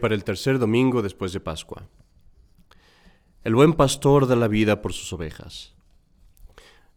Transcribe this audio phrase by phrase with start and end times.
[0.00, 1.86] Para el tercer domingo después de Pascua.
[3.44, 5.76] El buen pastor da la vida por sus ovejas.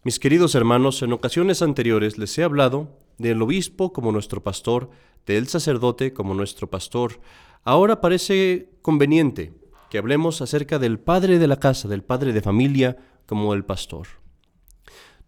[0.03, 4.89] Mis queridos hermanos, en ocasiones anteriores les he hablado del obispo como nuestro pastor,
[5.27, 7.21] del sacerdote como nuestro pastor.
[7.63, 9.53] Ahora parece conveniente
[9.91, 12.97] que hablemos acerca del padre de la casa, del padre de familia
[13.27, 14.07] como el pastor.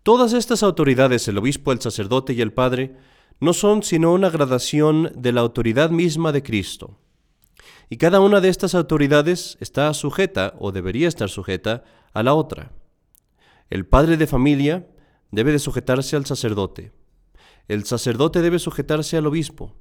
[0.02, 2.96] Todas estas autoridades, el obispo, el sacerdote y el padre,
[3.40, 6.98] no son sino una gradación de la autoridad misma de Cristo.
[7.90, 11.84] Y cada una de estas autoridades está sujeta, o debería estar sujeta,
[12.14, 12.72] a la otra.
[13.70, 14.88] El padre de familia
[15.32, 16.92] debe de sujetarse al sacerdote.
[17.68, 19.74] El sacerdote debe sujetarse al obispo.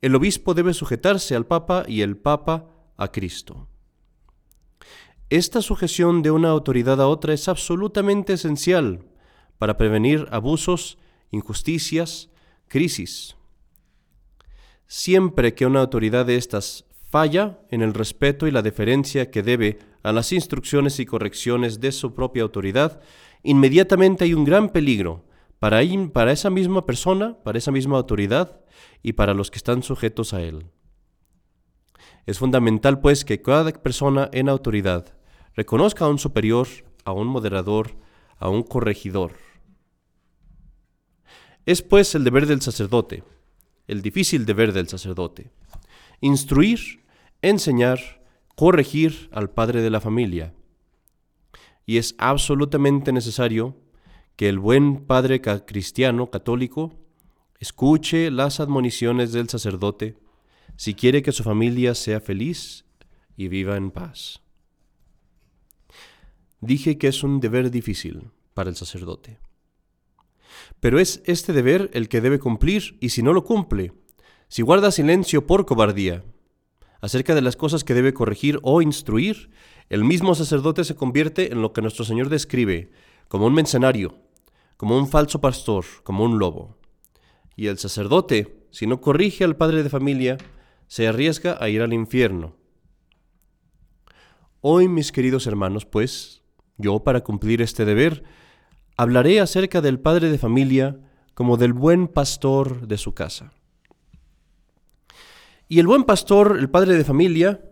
[0.00, 3.68] El obispo debe sujetarse al papa y el papa a Cristo.
[5.30, 9.04] Esta sujeción de una autoridad a otra es absolutamente esencial
[9.58, 10.98] para prevenir abusos,
[11.30, 12.30] injusticias,
[12.68, 13.37] crisis.
[14.90, 19.78] Siempre que una autoridad de estas falla en el respeto y la deferencia que debe
[20.02, 23.00] a las instrucciones y correcciones de su propia autoridad,
[23.42, 25.26] inmediatamente hay un gran peligro
[25.58, 25.80] para,
[26.14, 28.60] para esa misma persona, para esa misma autoridad
[29.02, 30.66] y para los que están sujetos a él.
[32.24, 35.14] Es fundamental, pues, que cada persona en autoridad
[35.54, 36.66] reconozca a un superior,
[37.04, 37.96] a un moderador,
[38.38, 39.32] a un corregidor.
[41.66, 43.22] Es, pues, el deber del sacerdote,
[43.88, 45.50] el difícil deber del sacerdote,
[46.20, 47.04] instruir,
[47.42, 48.22] enseñar,
[48.54, 50.54] corregir al padre de la familia.
[51.86, 53.76] Y es absolutamente necesario
[54.36, 56.94] que el buen padre cristiano católico
[57.58, 60.16] escuche las admoniciones del sacerdote
[60.76, 62.84] si quiere que su familia sea feliz
[63.36, 64.42] y viva en paz.
[66.60, 69.38] Dije que es un deber difícil para el sacerdote.
[70.80, 73.92] Pero es este deber el que debe cumplir y si no lo cumple,
[74.48, 76.24] si guarda silencio por cobardía
[77.00, 79.50] acerca de las cosas que debe corregir o instruir,
[79.88, 82.90] el mismo sacerdote se convierte en lo que nuestro Señor describe
[83.28, 84.18] como un mencenario,
[84.76, 86.76] como un falso pastor, como un lobo.
[87.56, 90.38] Y el sacerdote, si no corrige al padre de familia,
[90.86, 92.56] se arriesga a ir al infierno.
[94.60, 96.42] Hoy, mis queridos hermanos, pues,
[96.76, 98.24] yo para cumplir este deber,
[98.98, 100.98] hablaré acerca del padre de familia
[101.34, 103.52] como del buen pastor de su casa.
[105.68, 107.62] Y el buen pastor, el padre de familia,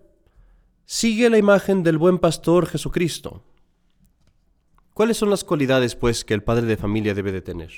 [0.84, 3.42] sigue la imagen del buen pastor Jesucristo.
[4.94, 7.72] ¿Cuáles son las cualidades, pues, que el padre de familia debe de tener?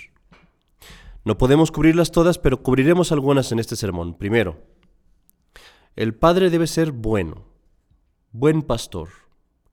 [1.24, 4.12] No podemos cubrirlas todas, pero cubriremos algunas en este sermón.
[4.12, 4.62] Primero,
[5.96, 7.46] el padre debe ser bueno,
[8.30, 9.08] buen pastor.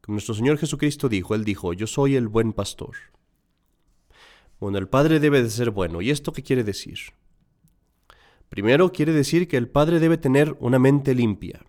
[0.07, 2.96] Nuestro Señor Jesucristo dijo, Él dijo, yo soy el buen pastor.
[4.60, 6.02] Bueno, el padre debe de ser bueno.
[6.02, 7.00] ¿Y esto qué quiere decir?
[8.50, 11.66] Primero quiere decir que el padre debe tener una mente limpia.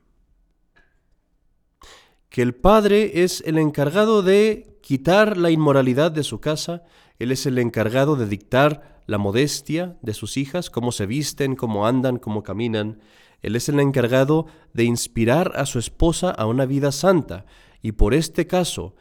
[2.29, 6.85] Que el padre es el encargado de quitar la inmoralidad de su casa,
[7.19, 11.87] él es el encargado de dictar la modestia de sus hijas, cómo se visten, cómo
[11.87, 13.01] andan, cómo caminan.
[13.43, 17.47] Él es el encargado de inspirar a su esposa a una vida santa.
[17.83, 18.95] Y por este caso,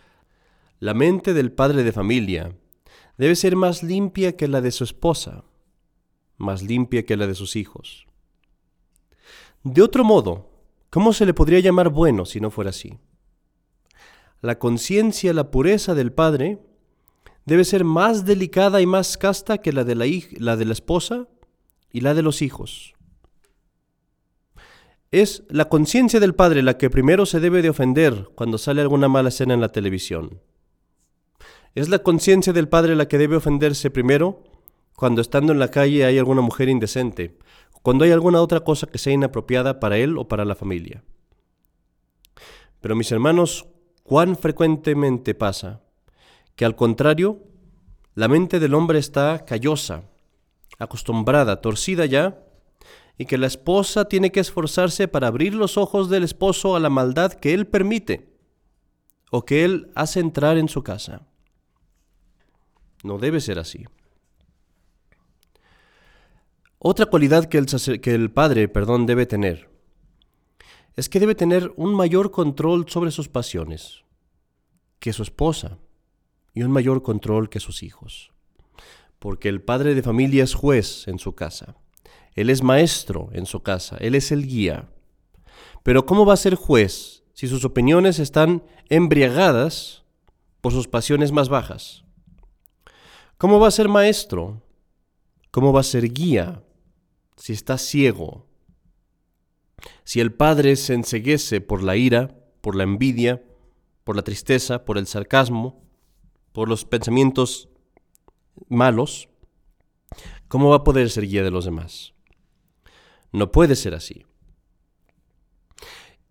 [0.80, 2.56] la mente del padre de familia
[3.18, 5.44] debe ser más limpia que la de su esposa
[6.38, 8.08] más limpia que la de sus hijos.
[9.64, 10.50] De otro modo,
[10.90, 13.00] ¿cómo se le podría llamar bueno si no fuera así?
[14.42, 16.60] La conciencia, la pureza del padre
[17.46, 20.06] debe ser más delicada y más casta que la de la,
[20.38, 21.28] la de la esposa
[21.92, 22.94] y la de los hijos.
[25.12, 29.08] Es la conciencia del padre la que primero se debe de ofender cuando sale alguna
[29.08, 30.42] mala escena en la televisión.
[31.76, 34.44] Es la conciencia del padre la que debe ofenderse primero
[34.96, 37.38] cuando estando en la calle hay alguna mujer indecente,
[37.82, 41.04] cuando hay alguna otra cosa que sea inapropiada para él o para la familia.
[42.80, 43.66] Pero mis hermanos,
[44.04, 45.82] cuán frecuentemente pasa
[46.56, 47.44] que al contrario,
[48.14, 50.04] la mente del hombre está callosa,
[50.80, 52.42] acostumbrada, torcida ya,
[53.18, 56.90] y que la esposa tiene que esforzarse para abrir los ojos del esposo a la
[56.90, 58.34] maldad que él permite
[59.30, 61.28] o que él hace entrar en su casa.
[63.06, 63.86] No debe ser así.
[66.80, 67.60] Otra cualidad que
[68.16, 69.70] el, padre perdón, debe tener
[70.96, 74.04] es que debe tener un mayor control sobre sus pasiones
[74.98, 75.78] que su esposa
[76.56, 78.32] y un mayor control que sus hijos.
[79.20, 81.76] Porque el padre de familia es juez en su casa,
[82.34, 84.90] él es maestro en su casa, él es el guía.
[85.84, 90.04] Pero ¿cómo va a ser juez si sus opiniones están embriagadas
[90.62, 92.05] por sus pasiones más bajas?
[93.38, 94.62] ¿Cómo va a ser maestro?
[95.52, 96.66] ¿Cómo va a ser guía
[97.38, 98.48] si está ciego,
[100.04, 103.44] si el padre se enseguece por la ira, por la envidia,
[104.04, 105.84] por la tristeza, por el sarcasmo,
[106.52, 107.70] por los pensamientos
[108.70, 109.30] malos,
[110.48, 112.14] ¿cómo va a poder ser guía de los demás?
[113.32, 114.26] No puede ser así.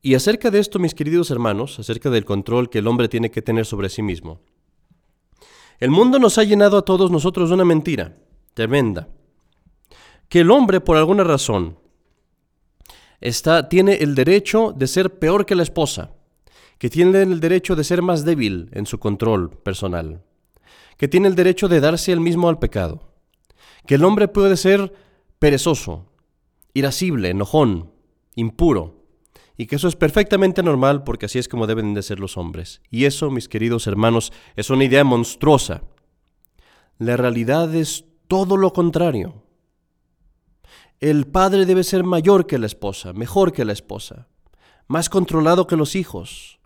[0.01, 3.43] Y acerca de esto, mis queridos hermanos, acerca del control que el hombre tiene que
[3.43, 4.41] tener sobre sí mismo,
[5.81, 8.17] el mundo nos ha llenado a todos nosotros de una mentira
[8.55, 9.09] tremenda,
[10.29, 11.79] que el hombre por alguna razón
[13.21, 16.13] está, tiene el derecho de ser peor que la esposa,
[16.79, 20.23] que tiene el derecho de ser más débil en su control personal,
[20.97, 23.13] que tiene el derecho de darse el mismo al pecado,
[23.87, 24.93] que el hombre puede ser
[25.39, 26.07] perezoso,
[26.73, 27.93] irascible, enojón,
[28.35, 29.04] impuro,
[29.57, 32.83] y que eso es perfectamente normal porque así es como deben de ser los hombres.
[32.91, 35.83] Y eso, mis queridos hermanos, es una idea monstruosa.
[36.99, 39.43] La realidad es todo lo contrario.
[41.01, 44.29] El padre debe ser mayor que la esposa, mejor que la esposa,
[44.87, 46.59] más controlado que los hijos,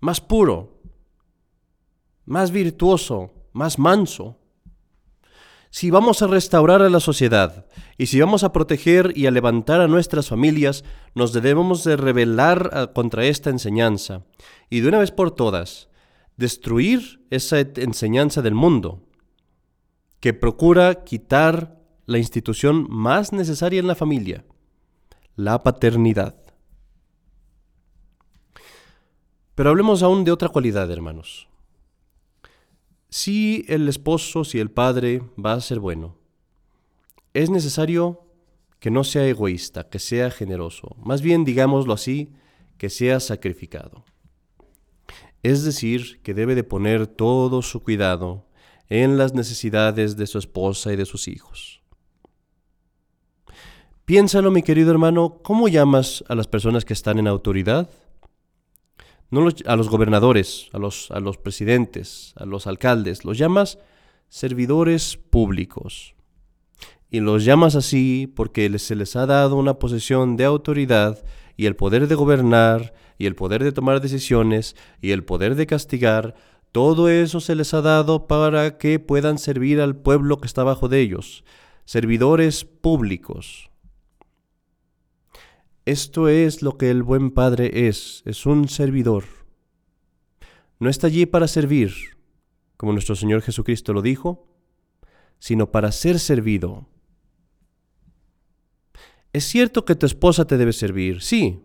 [0.00, 0.80] más puro,
[2.24, 4.38] más virtuoso, más manso.
[5.78, 7.66] Si vamos a restaurar a la sociedad
[7.98, 10.84] y si vamos a proteger y a levantar a nuestras familias,
[11.14, 14.24] nos debemos de rebelar contra esta enseñanza
[14.70, 15.90] y de una vez por todas
[16.38, 19.02] destruir esa enseñanza del mundo
[20.20, 24.46] que procura quitar la institución más necesaria en la familia,
[25.34, 26.36] la paternidad.
[29.54, 31.48] Pero hablemos aún de otra cualidad, hermanos.
[33.18, 36.18] Si el esposo, si el padre va a ser bueno,
[37.32, 38.20] es necesario
[38.78, 42.34] que no sea egoísta, que sea generoso, más bien, digámoslo así,
[42.76, 44.04] que sea sacrificado.
[45.42, 48.44] Es decir, que debe de poner todo su cuidado
[48.90, 51.80] en las necesidades de su esposa y de sus hijos.
[54.04, 57.88] Piénsalo, mi querido hermano, ¿cómo llamas a las personas que están en autoridad?
[59.30, 63.78] No a los gobernadores, a los, a los presidentes, a los alcaldes, los llamas
[64.28, 66.14] servidores públicos.
[67.10, 71.24] Y los llamas así porque se les ha dado una posesión de autoridad
[71.56, 75.66] y el poder de gobernar y el poder de tomar decisiones y el poder de
[75.66, 76.34] castigar.
[76.72, 80.88] Todo eso se les ha dado para que puedan servir al pueblo que está bajo
[80.88, 81.44] de ellos.
[81.84, 83.70] Servidores públicos.
[85.86, 89.22] Esto es lo que el buen Padre es, es un servidor.
[90.80, 91.94] No está allí para servir,
[92.76, 94.48] como nuestro Señor Jesucristo lo dijo,
[95.38, 96.88] sino para ser servido.
[99.32, 101.62] Es cierto que tu esposa te debe servir, sí.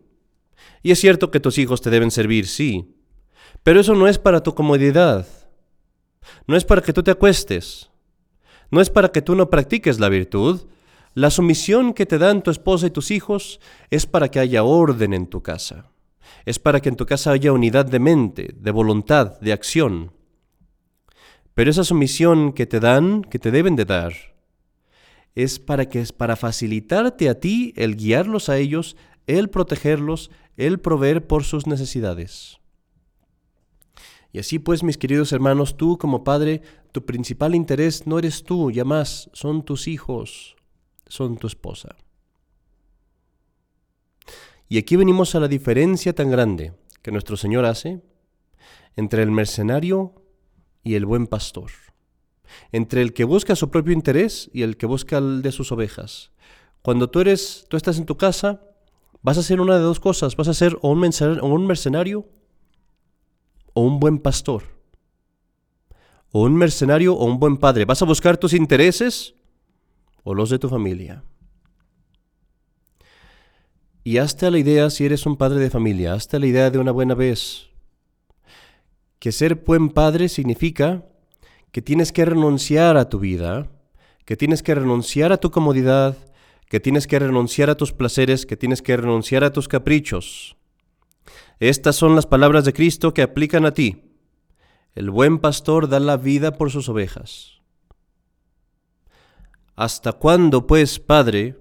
[0.84, 2.94] Y es cierto que tus hijos te deben servir, sí.
[3.64, 5.26] Pero eso no es para tu comodidad.
[6.46, 7.90] No es para que tú te acuestes.
[8.70, 10.60] No es para que tú no practiques la virtud,
[11.14, 13.60] la sumisión que te dan tu esposa y tus hijos
[13.90, 15.90] es para que haya orden en tu casa.
[16.46, 20.12] Es para que en tu casa haya unidad de mente, de voluntad, de acción.
[21.54, 24.14] Pero esa sumisión que te dan, que te deben de dar,
[25.34, 30.80] es para que es para facilitarte a ti el guiarlos a ellos, el protegerlos, el
[30.80, 32.58] proveer por sus necesidades.
[34.32, 38.70] Y así pues, mis queridos hermanos, tú como padre, tu principal interés no eres tú,
[38.70, 40.56] ya más, son tus hijos,
[41.12, 41.94] son tu esposa.
[44.66, 46.72] Y aquí venimos a la diferencia tan grande
[47.02, 48.00] que nuestro Señor hace
[48.96, 50.14] entre el mercenario
[50.82, 51.70] y el buen pastor,
[52.72, 56.30] entre el que busca su propio interés y el que busca el de sus ovejas.
[56.80, 58.62] Cuando tú eres, tú estás en tu casa,
[59.20, 61.66] vas a ser una de dos cosas, vas a ser o un mercenario, o un,
[61.66, 62.26] mercenario,
[63.74, 64.62] o un buen pastor,
[66.30, 67.84] o un mercenario o un buen padre.
[67.84, 69.34] Vas a buscar tus intereses
[70.22, 71.24] o los de tu familia.
[74.04, 76.90] Y hasta la idea, si eres un padre de familia, hasta la idea de una
[76.90, 77.68] buena vez,
[79.20, 81.04] que ser buen padre significa
[81.70, 83.70] que tienes que renunciar a tu vida,
[84.24, 86.16] que tienes que renunciar a tu comodidad,
[86.68, 90.56] que tienes que renunciar a tus placeres, que tienes que renunciar a tus caprichos.
[91.60, 94.16] Estas son las palabras de Cristo que aplican a ti.
[94.94, 97.61] El buen pastor da la vida por sus ovejas.
[99.74, 101.56] ¿Hasta cuándo, pues, Padre,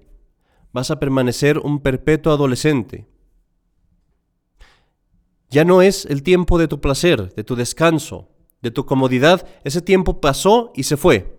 [0.73, 3.07] vas a permanecer un perpetuo adolescente?
[5.49, 8.29] Ya no es el tiempo de tu placer, de tu descanso,
[8.61, 9.47] de tu comodidad.
[9.63, 11.37] Ese tiempo pasó y se fue.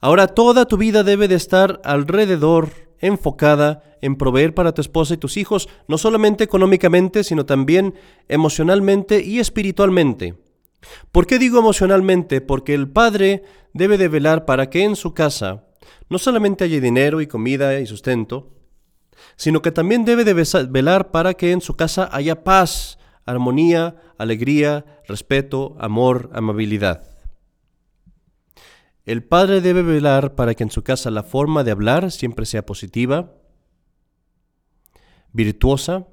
[0.00, 2.70] Ahora toda tu vida debe de estar alrededor,
[3.00, 7.94] enfocada en proveer para tu esposa y tus hijos, no solamente económicamente, sino también
[8.28, 10.34] emocionalmente y espiritualmente.
[11.12, 12.40] ¿Por qué digo emocionalmente?
[12.40, 15.64] Porque el padre debe de velar para que en su casa
[16.08, 18.52] no solamente haya dinero y comida y sustento,
[19.36, 20.34] sino que también debe de
[20.68, 27.10] velar para que en su casa haya paz, armonía, alegría, respeto, amor, amabilidad.
[29.04, 32.64] El padre debe velar para que en su casa la forma de hablar siempre sea
[32.64, 33.34] positiva,
[35.32, 36.06] virtuosa,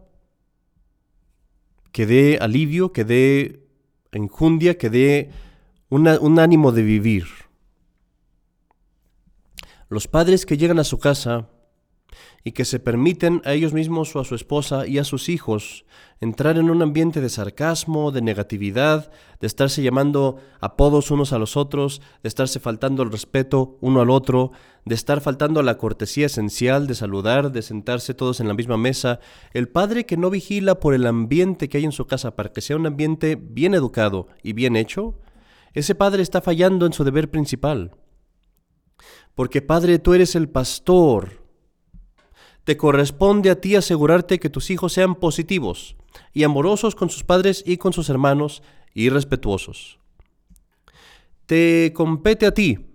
[1.92, 3.61] que dé alivio, que dé
[4.20, 5.32] enjundia, que dé
[5.90, 7.26] un ánimo de vivir.
[9.90, 11.50] Los padres que llegan a su casa
[12.44, 15.86] y que se permiten a ellos mismos o a su esposa y a sus hijos
[16.20, 21.58] entrar en un ambiente de sarcasmo, de negatividad, de estarse llamando apodos unos a los
[21.58, 24.52] otros, de estarse faltando el respeto uno al otro,
[24.86, 28.78] de estar faltando a la cortesía esencial de saludar, de sentarse todos en la misma
[28.78, 29.20] mesa,
[29.54, 32.62] el padre que no vigila por el ambiente que hay en su casa para que
[32.62, 35.16] sea un ambiente bien educado y bien hecho,
[35.74, 37.92] ese padre está fallando en su deber principal.
[39.36, 41.41] Porque Padre, tú eres el pastor,
[42.64, 45.96] te corresponde a ti asegurarte que tus hijos sean positivos
[46.34, 48.62] y amorosos con sus padres y con sus hermanos
[48.94, 50.00] y respetuosos.
[51.46, 52.88] Te compete a ti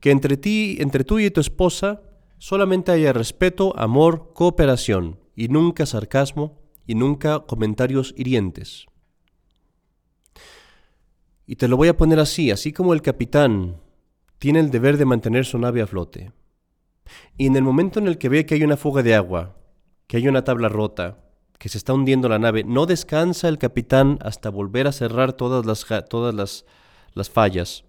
[0.00, 2.02] que entre ti, entre tú y tu esposa,
[2.38, 8.86] solamente haya respeto, amor, cooperación y nunca sarcasmo y nunca comentarios hirientes.
[11.46, 13.80] Y te lo voy a poner así, así como el capitán
[14.38, 16.32] tiene el deber de mantener su nave a flote.
[17.36, 19.56] Y en el momento en el que ve que hay una fuga de agua,
[20.06, 21.18] que hay una tabla rota,
[21.58, 25.66] que se está hundiendo la nave, no descansa el capitán hasta volver a cerrar todas
[25.66, 26.64] las, todas las,
[27.14, 27.84] las fallas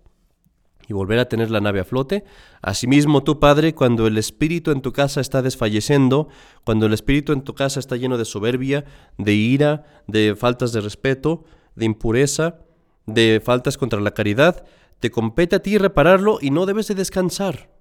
[0.88, 2.24] y volver a tener la nave a flote.
[2.64, 6.30] Asimismo, tu Padre, cuando el espíritu en tu casa está desfalleciendo,
[6.64, 8.86] cuando el espíritu en tu casa está lleno de soberbia,
[9.20, 11.46] de ira, de faltas de respeto,
[11.76, 12.62] de impureza,
[13.06, 14.66] de faltas contra la caridad,
[15.00, 17.79] te compete a ti repararlo y no debes de descansar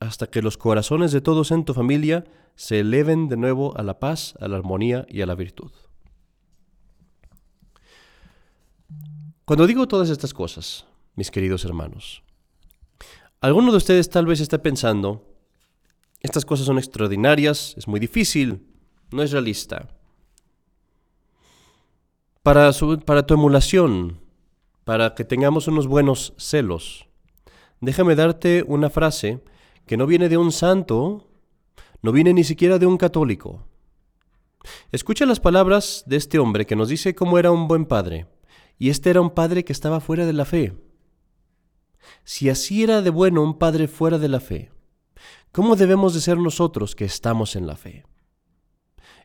[0.00, 2.24] hasta que los corazones de todos en tu familia
[2.56, 5.72] se eleven de nuevo a la paz, a la armonía y a la virtud.
[9.44, 10.86] Cuando digo todas estas cosas,
[11.16, 12.22] mis queridos hermanos,
[13.40, 15.26] alguno de ustedes tal vez está pensando,
[16.20, 18.66] estas cosas son extraordinarias, es muy difícil,
[19.10, 19.88] no es realista.
[22.42, 22.70] Para,
[23.04, 24.20] para tu emulación,
[24.84, 27.06] para que tengamos unos buenos celos,
[27.80, 29.42] déjame darte una frase
[29.86, 31.28] que no viene de un santo,
[32.02, 33.66] no viene ni siquiera de un católico.
[34.92, 38.26] Escucha las palabras de este hombre que nos dice cómo era un buen padre,
[38.78, 40.74] y este era un padre que estaba fuera de la fe.
[42.24, 44.70] Si así era de bueno un padre fuera de la fe,
[45.52, 48.04] ¿cómo debemos de ser nosotros que estamos en la fe?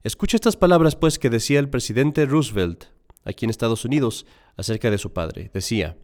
[0.04, 2.86] Escucha estas palabras pues que decía el presidente Roosevelt
[3.26, 4.26] aquí en Estados Unidos
[4.56, 5.52] acerca de su padre.
[5.54, 5.98] Decía,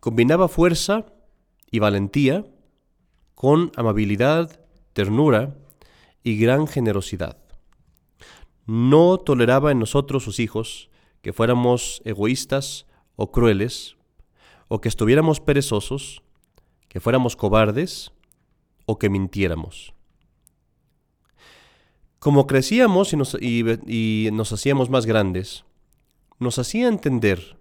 [0.00, 1.06] combinaba fuerza
[1.70, 2.46] y valentía
[3.34, 4.60] con amabilidad,
[4.92, 5.56] ternura
[6.22, 7.38] y gran generosidad.
[8.66, 12.86] No toleraba en nosotros sus hijos que fuéramos egoístas
[13.16, 13.96] o crueles,
[14.68, 16.22] o que estuviéramos perezosos,
[16.88, 18.12] que fuéramos cobardes
[18.86, 19.94] o que mintiéramos.
[22.18, 25.64] Como crecíamos y nos, y nos hacíamos más grandes,
[26.38, 27.58] nos hacía entender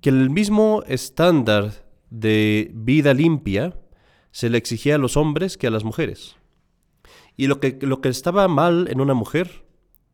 [0.00, 3.74] que el mismo estándar de vida limpia
[4.36, 6.36] se le exigía a los hombres que a las mujeres.
[7.38, 9.64] Y lo que, lo que estaba mal en una mujer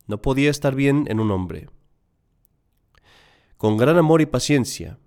[0.07, 1.69] no podía estar bien en un hombre.
[3.57, 5.01] Con gran amor y paciencia,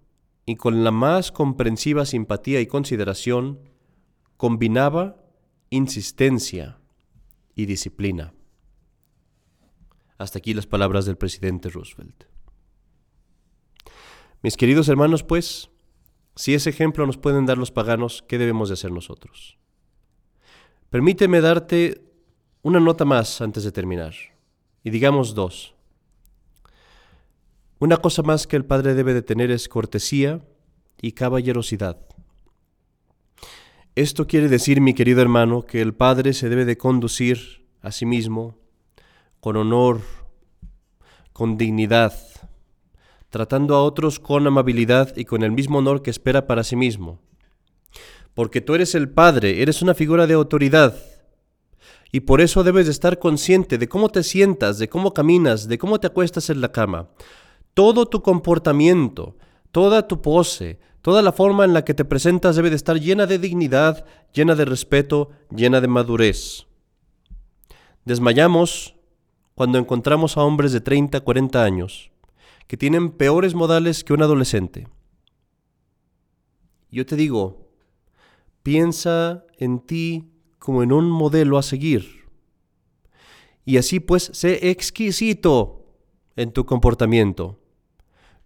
[0.45, 3.61] y con la más comprensiva simpatía y consideración,
[4.35, 5.23] combinaba
[5.69, 6.81] insistencia
[7.55, 8.33] y disciplina.
[10.17, 12.25] Hasta aquí las palabras del presidente Roosevelt.
[14.41, 15.69] Mis queridos hermanos, pues,
[16.35, 19.57] si ese ejemplo nos pueden dar los paganos, ¿qué debemos de hacer nosotros?
[20.89, 22.01] Permíteme darte
[22.61, 24.13] una nota más antes de terminar,
[24.83, 25.75] y digamos dos.
[27.79, 30.41] Una cosa más que el padre debe de tener es cortesía
[31.01, 31.99] y caballerosidad.
[33.95, 38.05] Esto quiere decir, mi querido hermano, que el padre se debe de conducir a sí
[38.05, 38.57] mismo
[39.39, 40.01] con honor,
[41.31, 42.13] con dignidad,
[43.35, 47.19] tratando a otros con amabilidad y con el mismo honor que espera para sí mismo.
[48.33, 50.95] Porque tú eres el Padre, eres una figura de autoridad,
[52.13, 55.77] y por eso debes de estar consciente de cómo te sientas, de cómo caminas, de
[55.77, 57.09] cómo te acuestas en la cama.
[57.73, 59.35] Todo tu comportamiento,
[59.73, 63.25] toda tu pose, toda la forma en la que te presentas debe de estar llena
[63.25, 66.67] de dignidad, llena de respeto, llena de madurez.
[68.05, 68.95] Desmayamos
[69.55, 72.14] cuando encontramos a hombres de 30, 40 años
[72.67, 74.87] que tienen peores modales que un adolescente.
[76.91, 77.69] Yo te digo,
[78.63, 82.25] piensa en ti como en un modelo a seguir.
[83.65, 85.85] Y así pues, sé exquisito
[86.35, 87.59] en tu comportamiento,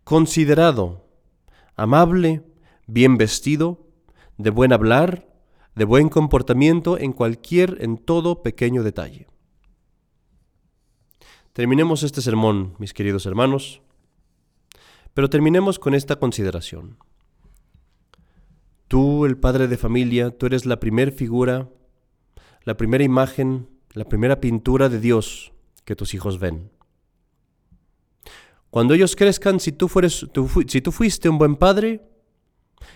[0.04, 1.08] considerado,
[1.76, 2.44] amable,
[2.88, 3.88] bien vestido,
[4.38, 5.30] de buen hablar,
[5.76, 9.28] de buen comportamiento en cualquier, en todo pequeño detalle.
[11.54, 13.82] Terminemos este sermón, mis queridos hermanos,
[15.20, 16.96] pero terminemos con esta consideración.
[18.88, 21.68] Tú, el padre de familia, tú eres la primera figura,
[22.64, 25.52] la primera imagen, la primera pintura de Dios
[25.84, 26.72] que tus hijos ven.
[28.70, 29.92] Cuando ellos crezcan, si tú,
[30.70, 32.08] si tú fuiste un buen padre,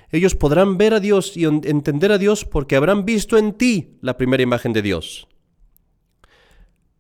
[0.09, 4.15] ellos podrán ver a Dios y entender a Dios porque habrán visto en ti la
[4.15, 5.27] primera imagen de Dios.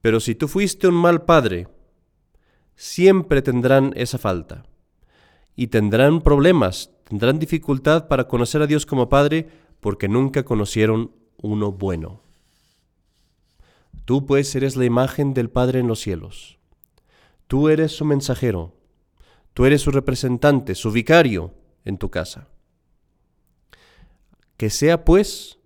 [0.01, 1.69] Pero si tú fuiste un mal padre,
[2.75, 4.65] siempre tendrán esa falta
[5.55, 11.71] y tendrán problemas, tendrán dificultad para conocer a Dios como Padre porque nunca conocieron uno
[11.71, 12.21] bueno.
[14.05, 16.57] Tú pues eres la imagen del Padre en los cielos.
[17.47, 18.73] Tú eres su mensajero.
[19.53, 21.53] Tú eres su representante, su vicario
[21.85, 22.47] en tu casa.
[24.57, 25.59] Que sea pues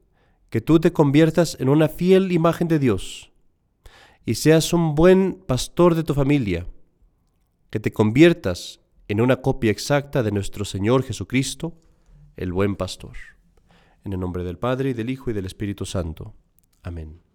[0.50, 3.32] que tú te conviertas en una fiel imagen de Dios
[4.26, 6.68] y seas un buen pastor de tu familia,
[7.70, 11.74] que te conviertas en una copia exacta de nuestro Señor Jesucristo,
[12.36, 13.16] el buen pastor.
[14.04, 16.34] En el nombre del Padre, y del Hijo, y del Espíritu Santo.
[16.84, 17.27] Amén.